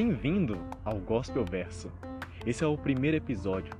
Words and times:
Bem-vindo 0.00 0.56
ao 0.84 1.00
Gospel 1.00 1.44
Verso. 1.44 1.90
Esse 2.46 2.62
é 2.62 2.66
o 2.68 2.78
primeiro 2.78 3.16
episódio. 3.16 3.74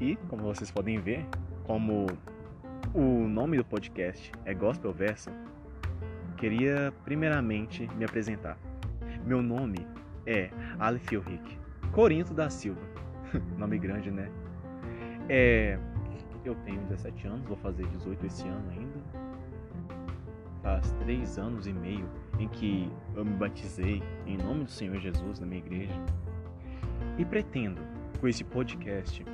E, 0.00 0.16
como 0.30 0.42
vocês 0.44 0.70
podem 0.70 0.98
ver, 0.98 1.26
como 1.64 2.06
o 2.94 3.28
nome 3.28 3.58
do 3.58 3.64
podcast 3.66 4.32
é 4.46 4.54
Gospel 4.54 4.90
Verso, 4.90 5.28
queria 6.38 6.94
primeiramente 7.04 7.86
me 7.94 8.06
apresentar. 8.06 8.56
Meu 9.22 9.42
nome 9.42 9.86
é 10.24 10.48
Aleph 10.78 11.10
Rick 11.10 11.58
Corinto 11.92 12.32
da 12.32 12.48
Silva. 12.48 12.80
nome 13.58 13.78
grande, 13.78 14.10
né? 14.10 14.30
É, 15.28 15.78
eu 16.42 16.54
tenho 16.64 16.80
17 16.86 17.26
anos, 17.26 17.46
vou 17.46 17.58
fazer 17.58 17.86
18 17.88 18.24
esse 18.24 18.48
ano 18.48 18.70
ainda. 18.70 18.98
Faz 20.62 20.90
três 20.92 21.36
anos 21.36 21.66
e 21.66 21.72
meio 21.74 22.08
em 22.38 22.48
que 22.48 22.90
eu 23.14 23.24
me 23.24 23.34
batizei 23.34 24.02
em 24.26 24.36
nome 24.36 24.64
do 24.64 24.70
Senhor 24.70 24.98
Jesus 25.00 25.38
na 25.40 25.46
minha 25.46 25.60
igreja. 25.60 25.94
E 27.18 27.24
pretendo, 27.24 27.80
com 28.20 28.28
esse 28.28 28.42
podcast, 28.42 29.24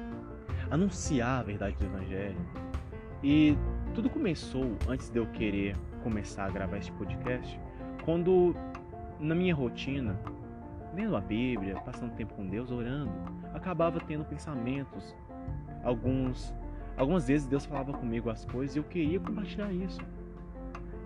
anunciar 0.71 1.41
a 1.41 1.43
verdade 1.43 1.77
do 1.77 1.87
Evangelho. 1.87 2.41
E 3.23 3.57
tudo 3.95 4.09
começou 4.09 4.77
antes 4.89 5.11
de 5.11 5.19
eu 5.19 5.27
querer 5.27 5.77
começar 6.03 6.47
a 6.47 6.51
gravar 6.51 6.79
este 6.79 6.93
podcast, 6.93 7.59
quando 8.05 8.55
na 9.19 9.35
minha 9.35 9.55
rotina, 9.55 10.19
lendo 10.95 11.17
a 11.17 11.21
Bíblia, 11.21 11.77
passando 11.81 12.15
tempo 12.15 12.35
com 12.35 12.47
Deus, 12.47 12.71
orando, 12.71 13.13
acabava 13.53 14.01
tendo 14.01 14.25
pensamentos, 14.25 15.15
alguns, 15.85 16.55
algumas 16.97 17.27
vezes 17.29 17.47
Deus 17.47 17.65
falava 17.65 17.93
comigo 17.93 18.31
as 18.31 18.45
coisas 18.47 18.77
e 18.77 18.79
eu 18.79 18.85
queria 18.85 19.21
compartilhar 19.21 19.73
isso. 19.73 20.01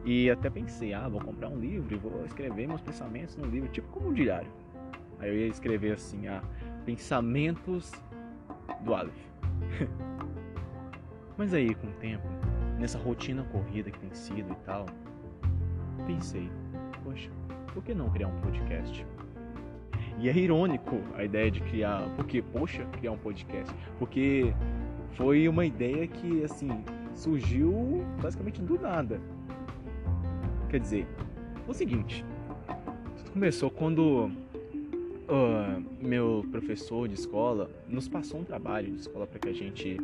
E 0.05 0.31
até 0.31 0.51
pensei, 0.51 0.93
ah, 0.93 1.09
vou 1.09 1.21
comprar 1.21 1.49
um 1.49 1.59
livro 1.59 1.95
e 1.95 1.99
vou 1.99 2.25
escrever 2.25 2.67
meus 2.67 2.83
pensamentos 2.83 3.37
no 3.37 3.47
livro, 3.47 3.69
tipo 3.71 3.89
como 3.89 4.09
um 4.09 4.13
diário. 4.13 4.51
Aí 5.19 5.31
eu 5.31 5.39
ia 5.39 5.47
escrever 5.47 5.93
assim, 5.93 6.27
ah, 6.27 6.43
pensamentos 6.85 7.91
do 8.83 8.95
Aleph. 8.95 9.15
Mas 11.37 11.53
aí, 11.55 11.75
com 11.75 11.87
o 11.89 11.93
tempo, 11.93 12.27
nessa 12.79 12.99
rotina 12.99 13.43
corrida 13.45 13.91
que 13.91 13.99
tem 13.99 14.13
sido 14.13 14.53
e 14.53 14.57
tal, 14.65 14.87
pensei, 16.07 16.51
poxa, 17.03 17.31
por 17.73 17.83
que 17.83 17.95
não 17.95 18.11
criar 18.11 18.29
um 18.29 18.41
podcast? 18.41 19.05
E 20.19 20.29
é 20.29 20.37
irônico 20.37 21.01
a 21.17 21.25
ideia 21.25 21.51
de 21.51 21.61
criar, 21.61 22.09
porque, 22.15 22.41
poxa, 22.41 22.85
criar 22.93 23.13
um 23.13 23.19
podcast, 23.19 23.75
porque 23.99 24.55
foi 25.13 25.49
uma 25.49 25.65
ideia 25.67 26.07
que, 26.07 26.45
assim, 26.45 26.85
surgiu 27.15 28.05
basicamente 28.23 28.63
do 28.63 28.79
nada. 28.79 29.21
Quer 30.69 30.81
dizer, 30.81 31.07
o 31.69 31.73
seguinte, 31.73 32.25
tudo 33.19 33.31
começou 33.33 33.71
quando 33.71 34.31
uh, 35.29 35.85
meu 36.01 36.45
professor 36.51 37.09
de 37.09 37.15
escola 37.15 37.71
nos 37.89 38.09
passou 38.09 38.41
um 38.41 38.45
trabalho 38.45 38.91
de 38.93 39.01
escola 39.01 39.27
para 39.27 39.39
que 39.39 39.49
a 39.49 39.53
gente 39.53 39.99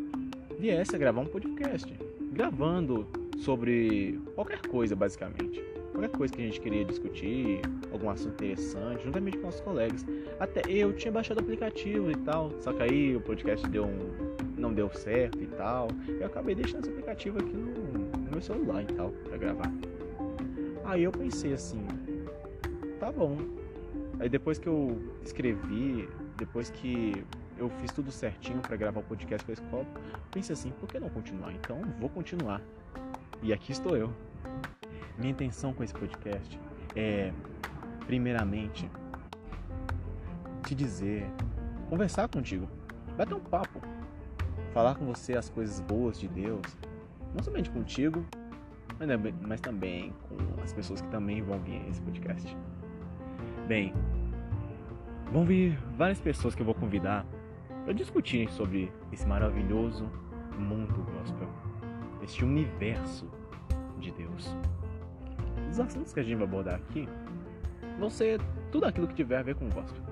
viesse 0.58 0.94
a 0.94 0.98
gravar 0.98 1.20
um 1.20 1.26
podcast, 1.26 1.92
gravando 2.32 3.06
sobre 3.38 4.20
qualquer 4.34 4.60
coisa, 4.62 4.94
basicamente. 4.94 5.62
Qualquer 5.92 6.10
coisa 6.10 6.32
que 6.32 6.42
a 6.42 6.44
gente 6.44 6.60
queria 6.60 6.84
discutir, 6.84 7.60
algum 7.92 8.10
assunto 8.10 8.32
interessante, 8.32 9.04
juntamente 9.04 9.38
com 9.38 9.46
nossos 9.46 9.60
colegas. 9.60 10.06
Até 10.38 10.62
eu 10.70 10.92
tinha 10.92 11.10
baixado 11.10 11.38
o 11.38 11.40
aplicativo 11.40 12.10
e 12.10 12.16
tal, 12.16 12.52
só 12.60 12.72
que 12.72 12.82
aí 12.82 13.16
o 13.16 13.20
podcast 13.20 13.66
deu 13.68 13.84
um, 13.84 14.08
não 14.56 14.72
deu 14.72 14.88
certo 14.90 15.42
e 15.42 15.46
tal. 15.46 15.88
Eu 16.08 16.26
acabei 16.26 16.54
deixando 16.54 16.82
esse 16.82 16.90
aplicativo 16.90 17.38
aqui 17.38 17.52
no, 17.52 18.18
no 18.18 18.30
meu 18.30 18.40
celular 18.40 18.82
e 18.82 18.86
tal, 18.94 19.10
para 19.24 19.36
gravar. 19.36 19.72
Aí 20.90 21.04
eu 21.04 21.12
pensei 21.12 21.52
assim, 21.52 21.86
tá 22.98 23.12
bom. 23.12 23.38
Aí 24.18 24.28
depois 24.28 24.58
que 24.58 24.66
eu 24.66 25.00
escrevi, 25.22 26.08
depois 26.36 26.68
que 26.68 27.24
eu 27.56 27.70
fiz 27.78 27.92
tudo 27.92 28.10
certinho 28.10 28.58
para 28.58 28.76
gravar 28.76 28.98
o 28.98 29.04
podcast 29.04 29.44
com 29.44 29.52
a 29.52 29.54
escola, 29.54 29.86
pensei 30.32 30.52
assim, 30.52 30.72
por 30.80 30.88
que 30.88 30.98
não 30.98 31.08
continuar? 31.08 31.52
Então 31.52 31.80
vou 32.00 32.08
continuar. 32.08 32.60
E 33.40 33.52
aqui 33.52 33.70
estou 33.70 33.96
eu. 33.96 34.12
Minha 35.16 35.30
intenção 35.30 35.72
com 35.72 35.84
esse 35.84 35.94
podcast 35.94 36.58
é, 36.96 37.32
primeiramente, 38.04 38.90
te 40.66 40.74
dizer, 40.74 41.24
conversar 41.88 42.26
contigo, 42.26 42.68
bater 43.16 43.34
um 43.34 43.38
papo, 43.38 43.80
falar 44.74 44.96
com 44.96 45.06
você 45.06 45.36
as 45.36 45.48
coisas 45.48 45.78
boas 45.78 46.18
de 46.18 46.26
Deus, 46.26 46.76
não 47.32 47.44
somente 47.44 47.70
contigo, 47.70 48.26
mas 49.40 49.60
também 49.60 50.12
com 50.28 50.62
as 50.62 50.72
pessoas 50.72 51.00
que 51.00 51.08
também 51.08 51.40
vão 51.40 51.58
vir 51.60 51.80
a 51.80 51.88
esse 51.88 52.00
podcast. 52.02 52.56
Bem, 53.66 53.94
vão 55.32 55.44
vir 55.44 55.78
várias 55.96 56.20
pessoas 56.20 56.54
que 56.54 56.60
eu 56.60 56.66
vou 56.66 56.74
convidar 56.74 57.24
para 57.84 57.94
discutirem 57.94 58.48
sobre 58.48 58.92
esse 59.10 59.26
maravilhoso 59.26 60.10
mundo 60.58 61.06
gospel, 61.18 61.48
este 62.22 62.44
universo 62.44 63.30
de 63.98 64.10
Deus. 64.12 64.54
Os 65.70 65.80
assuntos 65.80 66.12
que 66.12 66.20
a 66.20 66.22
gente 66.22 66.36
vai 66.36 66.46
abordar 66.46 66.74
aqui 66.74 67.08
vão 67.98 68.10
ser 68.10 68.38
tudo 68.70 68.84
aquilo 68.84 69.08
que 69.08 69.14
tiver 69.14 69.38
a 69.38 69.42
ver 69.42 69.54
com 69.54 69.66
o 69.66 69.70
gospel. 69.70 70.02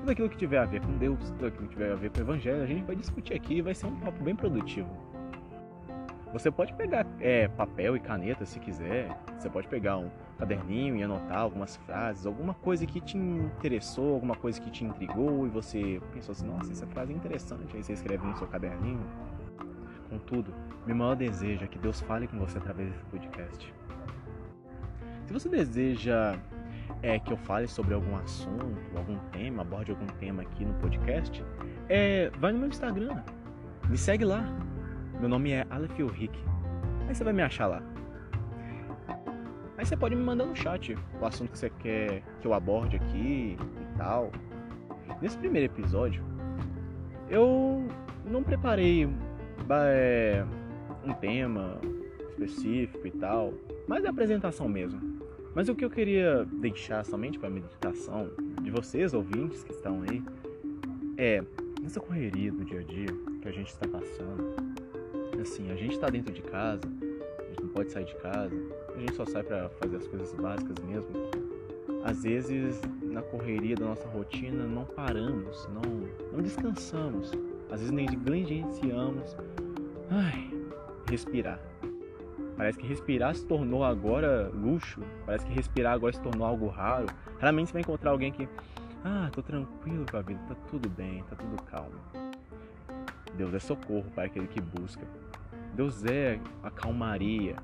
Tudo 0.00 0.10
aquilo 0.10 0.28
que 0.28 0.36
tiver 0.36 0.58
a 0.58 0.66
ver 0.66 0.82
com 0.82 0.92
Deus, 0.98 1.18
tudo 1.30 1.46
aquilo 1.46 1.66
que 1.66 1.74
tiver 1.74 1.92
a 1.92 1.96
ver 1.96 2.10
com 2.10 2.18
o 2.18 2.22
Evangelho, 2.22 2.62
a 2.62 2.66
gente 2.66 2.84
vai 2.84 2.94
discutir 2.94 3.34
aqui 3.34 3.54
e 3.54 3.62
vai 3.62 3.74
ser 3.74 3.86
um 3.86 3.96
papo 4.00 4.22
bem 4.22 4.36
produtivo. 4.36 5.13
Você 6.34 6.50
pode 6.50 6.72
pegar 6.72 7.06
é, 7.20 7.46
papel 7.46 7.94
e 7.94 8.00
caneta 8.00 8.44
se 8.44 8.58
quiser. 8.58 9.08
Você 9.38 9.48
pode 9.48 9.68
pegar 9.68 9.98
um 9.98 10.10
caderninho 10.36 10.96
e 10.96 11.02
anotar 11.04 11.38
algumas 11.38 11.76
frases, 11.76 12.26
alguma 12.26 12.54
coisa 12.54 12.84
que 12.84 13.00
te 13.00 13.16
interessou, 13.16 14.14
alguma 14.14 14.34
coisa 14.34 14.60
que 14.60 14.68
te 14.68 14.84
intrigou 14.84 15.46
e 15.46 15.48
você 15.48 16.02
pensou 16.12 16.32
assim: 16.32 16.44
nossa, 16.44 16.72
essa 16.72 16.88
frase 16.88 17.12
é 17.12 17.16
interessante. 17.16 17.76
Aí 17.76 17.84
você 17.84 17.92
escreve 17.92 18.26
no 18.26 18.36
seu 18.36 18.48
caderninho. 18.48 19.06
Contudo, 20.10 20.52
meu 20.84 20.96
maior 20.96 21.14
desejo 21.14 21.64
é 21.64 21.68
que 21.68 21.78
Deus 21.78 22.00
fale 22.00 22.26
com 22.26 22.36
você 22.36 22.58
através 22.58 22.90
desse 22.90 23.04
podcast. 23.04 23.72
Se 25.26 25.32
você 25.32 25.48
deseja 25.48 26.36
é, 27.00 27.16
que 27.20 27.32
eu 27.32 27.36
fale 27.36 27.68
sobre 27.68 27.94
algum 27.94 28.16
assunto, 28.16 28.76
algum 28.96 29.18
tema, 29.30 29.62
aborde 29.62 29.92
algum 29.92 30.06
tema 30.18 30.42
aqui 30.42 30.64
no 30.64 30.74
podcast, 30.74 31.44
é, 31.88 32.28
vai 32.40 32.50
no 32.50 32.58
meu 32.58 32.68
Instagram. 32.68 33.22
Me 33.88 33.96
segue 33.96 34.24
lá, 34.24 34.44
meu 35.24 35.28
nome 35.30 35.52
é 35.52 35.66
Aleph 35.70 35.98
Rick. 36.12 36.38
Aí 37.08 37.14
você 37.14 37.24
vai 37.24 37.32
me 37.32 37.40
achar 37.40 37.66
lá. 37.66 37.82
Aí 39.74 39.86
você 39.86 39.96
pode 39.96 40.14
me 40.14 40.22
mandar 40.22 40.44
no 40.44 40.54
chat 40.54 40.94
o 41.18 41.24
assunto 41.24 41.52
que 41.52 41.58
você 41.58 41.70
quer 41.70 42.22
que 42.42 42.46
eu 42.46 42.52
aborde 42.52 42.96
aqui 42.96 43.56
e 43.56 43.96
tal. 43.96 44.30
Nesse 45.22 45.38
primeiro 45.38 45.72
episódio, 45.72 46.22
eu 47.30 47.88
não 48.26 48.42
preparei 48.42 49.08
é, 49.70 50.44
um 51.02 51.14
tema 51.14 51.80
específico 52.28 53.06
e 53.06 53.10
tal, 53.12 53.54
mas 53.88 54.04
é 54.04 54.08
apresentação 54.08 54.68
mesmo. 54.68 55.00
Mas 55.54 55.70
o 55.70 55.74
que 55.74 55.86
eu 55.86 55.90
queria 55.90 56.44
deixar 56.44 57.02
somente 57.02 57.38
para 57.38 57.48
a 57.48 57.52
meditação 57.52 58.28
de 58.60 58.70
vocês, 58.70 59.14
ouvintes 59.14 59.64
que 59.64 59.72
estão 59.72 60.02
aí, 60.02 60.22
é 61.16 61.42
nessa 61.80 61.98
correria 61.98 62.52
do 62.52 62.62
dia 62.62 62.80
a 62.80 62.82
dia 62.82 63.06
que 63.40 63.48
a 63.48 63.52
gente 63.52 63.68
está 63.68 63.88
passando, 63.88 64.73
assim, 65.40 65.70
a 65.70 65.74
gente 65.74 65.94
está 65.94 66.08
dentro 66.08 66.32
de 66.32 66.42
casa, 66.42 66.82
a 67.38 67.44
gente 67.48 67.62
não 67.62 67.68
pode 67.68 67.90
sair 67.90 68.04
de 68.04 68.14
casa, 68.16 68.54
a 68.94 68.98
gente 68.98 69.14
só 69.14 69.24
sai 69.24 69.42
para 69.42 69.68
fazer 69.70 69.96
as 69.96 70.06
coisas 70.06 70.32
básicas 70.34 70.76
mesmo. 70.84 71.08
Às 72.04 72.22
vezes, 72.22 72.80
na 73.02 73.22
correria 73.22 73.74
da 73.76 73.86
nossa 73.86 74.06
rotina, 74.08 74.64
não 74.64 74.84
paramos, 74.84 75.68
não, 75.72 75.82
não 76.32 76.42
descansamos. 76.42 77.32
Às 77.70 77.80
vezes 77.80 77.90
nem 77.90 78.06
negligenciamos. 78.06 79.36
Ai, 80.10 80.50
respirar. 81.08 81.58
Parece 82.56 82.78
que 82.78 82.86
respirar 82.86 83.34
se 83.34 83.44
tornou 83.46 83.82
agora 83.82 84.50
luxo. 84.54 85.00
Parece 85.26 85.46
que 85.46 85.52
respirar 85.52 85.94
agora 85.94 86.12
se 86.12 86.20
tornou 86.20 86.46
algo 86.46 86.68
raro. 86.68 87.06
Raramente 87.38 87.68
você 87.68 87.72
vai 87.72 87.82
encontrar 87.82 88.10
alguém 88.10 88.30
que, 88.30 88.48
ah, 89.04 89.28
tô 89.32 89.42
tranquilo 89.42 90.04
com 90.08 90.16
a 90.16 90.22
vida, 90.22 90.40
tá 90.46 90.54
tudo 90.70 90.88
bem, 90.88 91.24
tá 91.24 91.36
tudo 91.36 91.60
calmo. 91.62 92.23
Deus 93.36 93.52
é 93.54 93.58
socorro 93.58 94.06
para 94.14 94.24
aquele 94.24 94.46
que 94.46 94.60
busca. 94.60 95.06
Deus 95.74 96.04
é 96.04 96.38
a 96.62 96.70
calmaria, 96.70 97.56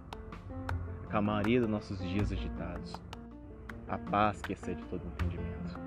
a 1.04 1.06
calmaria 1.06 1.60
dos 1.60 1.68
nossos 1.68 1.98
dias 2.00 2.32
agitados, 2.32 3.00
a 3.86 3.96
paz 3.96 4.40
que 4.42 4.52
excede 4.52 4.82
todo 4.90 5.02
entendimento. 5.06 5.78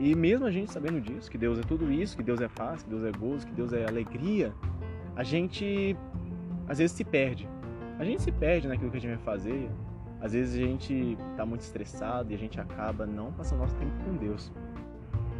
E 0.00 0.14
mesmo 0.16 0.46
a 0.46 0.50
gente 0.50 0.72
sabendo 0.72 1.00
disso, 1.00 1.30
que 1.30 1.38
Deus 1.38 1.58
é 1.58 1.62
tudo 1.62 1.92
isso, 1.92 2.16
que 2.16 2.22
Deus 2.22 2.40
é 2.40 2.48
paz, 2.48 2.82
que 2.82 2.90
Deus 2.90 3.04
é 3.04 3.12
gozo, 3.12 3.46
que 3.46 3.52
Deus 3.52 3.72
é 3.72 3.86
alegria, 3.86 4.52
a 5.14 5.22
gente 5.22 5.96
às 6.66 6.78
vezes 6.78 6.96
se 6.96 7.04
perde. 7.04 7.48
A 7.98 8.04
gente 8.04 8.22
se 8.22 8.32
perde 8.32 8.66
naquilo 8.66 8.90
que 8.90 8.96
a 8.96 9.00
gente 9.00 9.14
vai 9.14 9.24
fazer. 9.24 9.70
Às 10.20 10.32
vezes 10.32 10.60
a 10.60 10.66
gente 10.66 11.16
está 11.30 11.46
muito 11.46 11.60
estressado 11.60 12.32
e 12.32 12.34
a 12.34 12.38
gente 12.38 12.60
acaba 12.60 13.06
não 13.06 13.32
passando 13.32 13.60
nosso 13.60 13.76
tempo 13.76 13.92
com 14.04 14.16
Deus. 14.16 14.50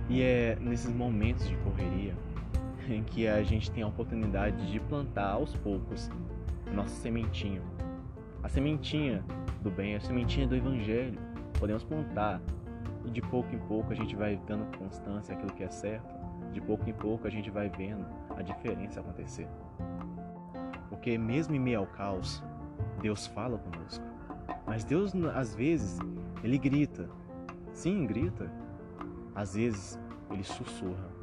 E 0.09 0.23
é 0.23 0.57
nesses 0.61 0.93
momentos 0.93 1.49
de 1.49 1.57
correria 1.57 2.15
em 2.93 3.03
que 3.03 3.27
a 3.27 3.43
gente 3.43 3.71
tem 3.71 3.83
a 3.83 3.87
oportunidade 3.87 4.71
de 4.71 4.81
plantar 4.81 5.33
aos 5.33 5.55
poucos 5.57 6.11
nossa 6.73 6.95
sementinha. 6.97 7.63
A 8.43 8.49
sementinha 8.49 9.25
do 9.63 9.71
bem, 9.71 9.95
a 9.95 10.01
sementinha 10.01 10.47
do 10.47 10.55
evangelho. 10.55 11.19
Podemos 11.59 11.85
plantar 11.85 12.41
E 13.05 13.11
de 13.11 13.21
pouco 13.21 13.55
em 13.55 13.59
pouco 13.59 13.93
a 13.93 13.95
gente 13.95 14.17
vai 14.17 14.41
dando 14.47 14.77
constância 14.79 15.35
àquilo 15.35 15.53
que 15.53 15.63
é 15.63 15.69
certo. 15.69 16.15
De 16.53 16.61
pouco 16.61 16.89
em 16.89 16.93
pouco 16.95 17.27
a 17.27 17.31
gente 17.31 17.51
vai 17.51 17.69
vendo 17.69 18.05
a 18.37 18.43
diferença 18.43 19.01
acontecer. 19.01 19.49
Porque 20.89 21.19
mesmo 21.19 21.55
em 21.55 21.59
meio 21.59 21.81
ao 21.81 21.87
caos, 21.87 22.43
Deus 23.01 23.27
fala 23.27 23.59
conosco. 23.59 24.05
Mas 24.67 24.85
Deus, 24.85 25.13
às 25.35 25.55
vezes, 25.55 25.99
ele 26.43 26.59
grita. 26.59 27.09
Sim, 27.73 28.07
grita. 28.07 28.51
Às 29.35 29.55
vezes, 29.55 29.99
ele 30.31 30.45
sussurra. 30.45 31.14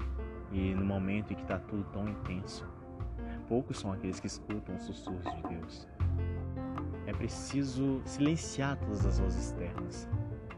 E 0.51 0.73
no 0.75 0.85
momento 0.85 1.31
em 1.31 1.35
que 1.35 1.41
está 1.41 1.57
tudo 1.57 1.83
tão 1.91 2.07
intenso, 2.07 2.67
poucos 3.47 3.79
são 3.79 3.91
aqueles 3.93 4.19
que 4.19 4.27
escutam 4.27 4.75
os 4.75 4.83
sussurros 4.83 5.23
de 5.23 5.41
Deus. 5.43 5.87
É 7.05 7.13
preciso 7.13 8.01
silenciar 8.05 8.77
todas 8.77 9.05
as 9.05 9.19
vozes 9.19 9.45
externas, 9.45 10.09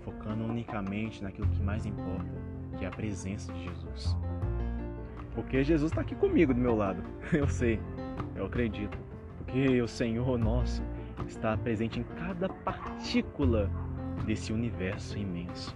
focando 0.01 0.43
unicamente 0.43 1.23
naquilo 1.23 1.47
que 1.47 1.61
mais 1.61 1.85
importa, 1.85 2.33
que 2.77 2.85
é 2.85 2.87
a 2.87 2.91
presença 2.91 3.51
de 3.53 3.63
Jesus. 3.63 4.15
Porque 5.33 5.63
Jesus 5.63 5.91
está 5.91 6.01
aqui 6.01 6.15
comigo 6.15 6.53
do 6.53 6.59
meu 6.59 6.75
lado, 6.75 7.03
eu 7.33 7.47
sei, 7.47 7.79
eu 8.35 8.45
acredito. 8.45 8.97
Porque 9.37 9.81
o 9.81 9.87
Senhor 9.87 10.37
nosso 10.37 10.83
está 11.27 11.55
presente 11.57 11.99
em 11.99 12.03
cada 12.03 12.49
partícula 12.49 13.69
desse 14.25 14.53
universo 14.53 15.17
imenso. 15.17 15.75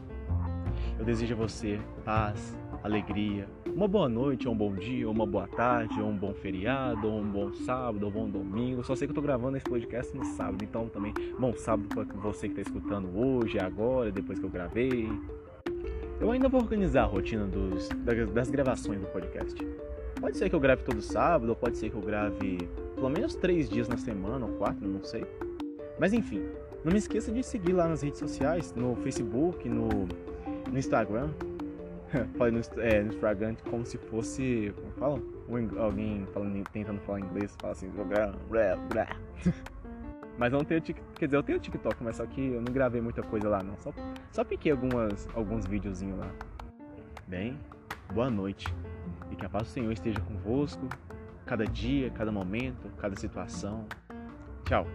Eu 0.98 1.06
desejo 1.06 1.34
a 1.34 1.38
você 1.38 1.80
paz, 2.04 2.58
alegria, 2.84 3.48
uma 3.66 3.88
boa 3.88 4.10
noite, 4.10 4.48
ou 4.48 4.54
um 4.54 4.58
bom 4.58 4.74
dia, 4.74 5.08
ou 5.08 5.14
uma 5.14 5.26
boa 5.26 5.48
tarde, 5.48 6.00
ou 6.02 6.08
um 6.08 6.18
bom 6.18 6.34
feriado, 6.34 7.08
ou 7.08 7.20
um 7.20 7.30
bom 7.30 7.54
sábado, 7.54 8.04
ou 8.04 8.10
um 8.10 8.14
bom 8.14 8.30
domingo. 8.30 8.84
Só 8.84 8.96
sei 8.96 9.08
que 9.08 9.12
eu 9.12 9.16
tô 9.16 9.22
gravando 9.22 9.58
esse 9.58 9.66
podcast 9.66 10.16
no 10.16 10.26
sábado, 10.26 10.64
então 10.64 10.88
também 10.88 11.14
bom 11.40 11.54
sábado 11.54 11.88
para 11.88 12.04
você 12.20 12.48
que 12.48 12.60
está 12.60 12.70
escutando 12.70 13.10
hoje, 13.18 13.60
agora, 13.60 14.12
depois 14.12 14.40
que 14.40 14.46
eu 14.46 14.50
gravei. 14.50 15.08
Eu 16.20 16.32
ainda 16.32 16.50
vou 16.50 16.62
organizar 16.62 17.04
a 17.04 17.06
rotina 17.06 17.46
dos, 17.46 17.90
das 18.34 18.50
gravações 18.50 19.00
do 19.00 19.08
podcast. 19.08 19.56
Pode 20.20 20.36
ser 20.36 20.50
que 20.50 20.56
eu 20.56 20.60
grave 20.60 20.84
todo 20.84 21.00
sábado, 21.02 21.50
ou 21.50 21.56
pode 21.56 21.78
ser 21.78 21.92
que 21.92 21.96
eu 21.96 22.02
grave 22.02 22.58
pelo 22.96 23.10
menos 23.10 23.36
três 23.36 23.70
dias 23.70 23.88
na 23.88 23.98
semana, 23.98 24.46
ou 24.46 24.54
quatro, 24.54 24.88
não 24.88 25.04
sei. 25.04 25.24
Mas 26.00 26.14
enfim, 26.14 26.42
não 26.84 26.92
me 26.92 26.98
esqueça 26.98 27.32
de 27.32 27.44
seguir 27.44 27.74
lá 27.74 27.88
nas 27.88 28.02
redes 28.02 28.20
sociais, 28.20 28.74
no 28.76 28.96
Facebook, 28.96 29.70
no, 29.70 30.08
no 30.72 30.78
Instagram. 30.78 31.30
Falei 32.38 32.54
no, 32.54 32.82
é, 32.82 33.02
no 33.02 33.14
Instagram 33.14 33.56
como 33.70 33.86
se 33.86 33.98
fosse. 33.98 34.74
Como 34.76 34.92
falam? 34.94 35.24
Alguém 35.80 36.26
falando, 36.34 36.64
tentando 36.72 37.00
falar 37.02 37.20
inglês, 37.20 37.56
fala 37.60 37.74
assim. 37.74 37.92
Mas 40.38 40.54
eu 40.54 40.60
não 40.60 40.66
tenho 40.66 40.80
TikTok. 40.80 41.14
Quer 41.16 41.26
dizer, 41.26 41.38
eu 41.38 41.44
tenho 41.44 41.60
TikTok, 41.60 42.04
mas 42.04 42.18
só 42.18 42.26
que 42.28 42.40
eu 42.40 42.62
não 42.62 42.72
gravei 42.72 43.02
muita 43.02 43.24
coisa 43.24 43.50
lá 43.50 43.64
não. 43.64 43.76
Só, 43.80 43.92
só 44.32 44.44
piquei 44.44 44.72
algumas, 44.72 45.28
alguns 45.34 45.66
videozinhos 45.66 46.20
lá. 46.20 46.30
Bem, 47.28 47.58
boa 48.14 48.30
noite. 48.30 48.72
E 49.32 49.36
que 49.36 49.44
a 49.44 49.50
paz 49.50 49.64
do 49.64 49.70
Senhor 49.70 49.92
esteja 49.92 50.20
convosco, 50.20 50.88
cada 51.44 51.66
dia, 51.66 52.12
cada 52.12 52.32
momento, 52.32 52.88
cada 53.00 53.16
situação. 53.16 53.86
Tchau. 54.66 54.86